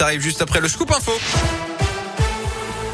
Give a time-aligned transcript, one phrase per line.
[0.00, 1.12] Ça arrive juste après le scoop info.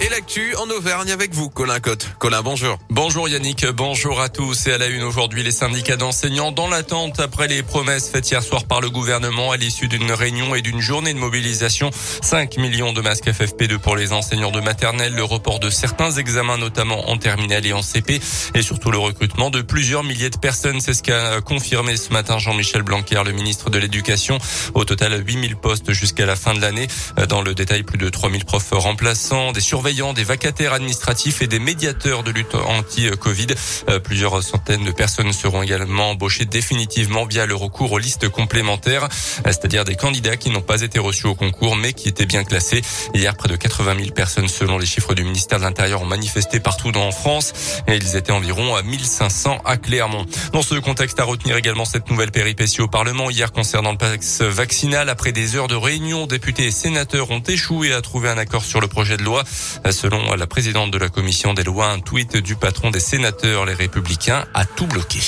[0.02, 2.06] Et l'actu en Auvergne avec vous, Colin Cotte.
[2.18, 2.78] Colin, bonjour.
[2.90, 4.66] Bonjour Yannick, bonjour à tous.
[4.66, 8.42] Et à la une aujourd'hui, les syndicats d'enseignants dans l'attente après les promesses faites hier
[8.42, 11.90] soir par le gouvernement à l'issue d'une réunion et d'une journée de mobilisation.
[12.20, 16.58] 5 millions de masques FFP2 pour les enseignants de maternelle, le report de certains examens,
[16.58, 18.20] notamment en terminale et en CP,
[18.54, 20.80] et surtout le recrutement de plusieurs milliers de personnes.
[20.82, 24.36] C'est ce qu'a confirmé ce matin Jean-Michel Blanquer, le ministre de l'Éducation.
[24.74, 26.86] Au total, 8000 postes jusqu'à la fin de l'année.
[27.30, 31.60] Dans le détail, plus de 3000 profs remplaçants, des surveillants des vacataires administratifs et des
[31.60, 33.46] médiateurs de lutte anti-Covid.
[33.88, 39.04] Euh, plusieurs centaines de personnes seront également embauchées définitivement via le recours aux listes complémentaires,
[39.04, 39.08] euh,
[39.44, 42.82] c'est-à-dire des candidats qui n'ont pas été reçus au concours mais qui étaient bien classés.
[43.14, 46.58] Hier, près de 80 000 personnes, selon les chiffres du ministère de l'Intérieur, ont manifesté
[46.58, 47.52] partout en France
[47.86, 50.26] et ils étaient environ à 1500 à Clermont.
[50.52, 54.40] Dans ce contexte, à retenir également cette nouvelle péripétie au Parlement hier concernant le pass
[54.40, 55.08] vaccinal.
[55.08, 58.80] Après des heures de réunion, députés et sénateurs ont échoué à trouver un accord sur
[58.80, 59.44] le projet de loi.
[59.90, 63.74] Selon la présidente de la commission des lois, un tweet du patron des sénateurs, les
[63.74, 65.20] républicains, a tout bloqué.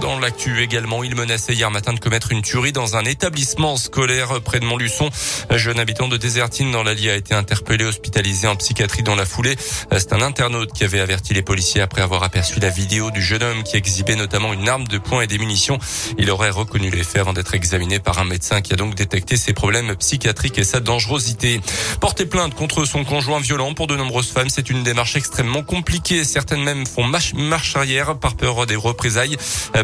[0.00, 4.40] Dans l'actu également, il menaçait hier matin de commettre une tuerie dans un établissement scolaire
[4.42, 5.10] près de Montluçon.
[5.50, 9.26] Un jeune habitant de Désertine dans l'Allier a été interpellé, hospitalisé en psychiatrie dans la
[9.26, 9.56] foulée.
[9.90, 13.42] C'est un internaute qui avait averti les policiers après avoir aperçu la vidéo du jeune
[13.42, 15.78] homme qui exhibait notamment une arme de poing et des munitions.
[16.16, 19.36] Il aurait reconnu les faits avant d'être examiné par un médecin qui a donc détecté
[19.36, 21.60] ses problèmes psychiatriques et sa dangerosité.
[22.00, 26.22] Porter plainte contre son conjoint violent pour de nombreuses femmes, c'est une démarche extrêmement compliquée.
[26.22, 29.36] Certaines même font marche arrière par peur des représailles.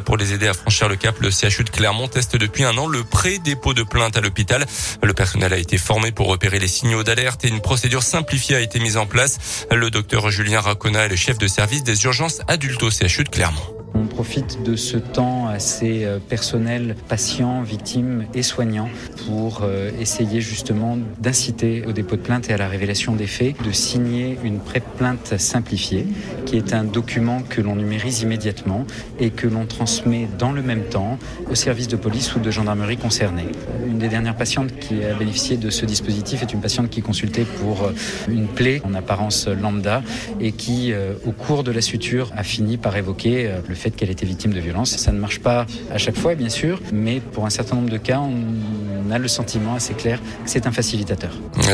[0.05, 2.87] Pour les aider à franchir le cap, le CHU de Clermont teste depuis un an
[2.87, 4.67] le pré-dépôt de plainte à l'hôpital.
[5.03, 8.61] Le personnel a été formé pour repérer les signaux d'alerte et une procédure simplifiée a
[8.61, 9.67] été mise en place.
[9.71, 13.29] Le docteur Julien Racona est le chef de service des urgences adultes au CHU de
[13.29, 13.74] Clermont.
[14.15, 18.89] Profite de ce temps assez euh, personnel, patients, victimes et soignants
[19.27, 23.57] pour euh, essayer justement d'inciter au dépôt de plainte et à la révélation des faits,
[23.65, 26.07] de signer une pré-plainte simplifiée
[26.47, 28.85] qui est un document que l'on numérise immédiatement
[29.21, 31.19] et que l'on transmet dans le même temps
[31.51, 33.45] au service de police ou de gendarmerie concerné.
[33.87, 37.45] Une des dernières patientes qui a bénéficié de ce dispositif est une patiente qui consultait
[37.45, 37.93] pour euh,
[38.29, 40.03] une plaie en apparence lambda
[40.41, 40.93] et qui,
[41.27, 44.53] au cours de la suture, a fini par évoquer le fait fait qu'elle était victime
[44.53, 44.97] de violence.
[44.99, 47.97] Ça ne marche pas à chaque fois, bien sûr, mais pour un certain nombre de
[47.97, 51.31] cas, on a le sentiment assez clair que c'est un facilitateur.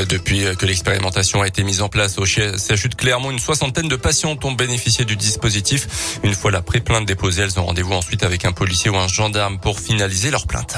[0.08, 3.96] Depuis que l'expérimentation a été mise en place au CHU de Clermont, une soixantaine de
[3.96, 6.20] patients ont bénéficié du dispositif.
[6.22, 9.58] Une fois la pré-plainte déposée, elles ont rendez-vous ensuite avec un policier ou un gendarme
[9.58, 10.76] pour finaliser leur plainte.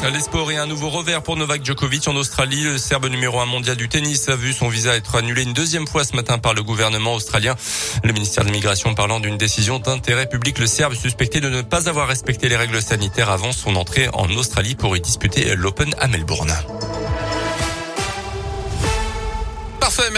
[0.00, 2.62] Les sports et un nouveau revers pour Novak Djokovic en Australie.
[2.62, 5.86] Le Serbe numéro un mondial du tennis a vu son visa être annulé une deuxième
[5.86, 7.56] fois ce matin par le gouvernement australien.
[8.04, 10.58] Le ministère de l'Immigration parlant d'une décision d'intérêt public.
[10.60, 14.30] Le Serbe suspecté de ne pas avoir respecté les règles sanitaires avant son entrée en
[14.30, 16.54] Australie pour y disputer l'Open à Melbourne.
[19.80, 20.16] Parfait, merci.